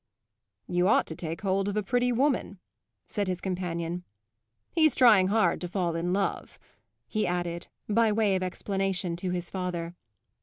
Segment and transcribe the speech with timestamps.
[0.67, 2.57] "You ought to take hold of a pretty woman,"
[3.07, 4.03] said his companion.
[4.71, 6.57] "He's trying hard to fall in love,"
[7.07, 9.93] he added, by way of explanation, to his father.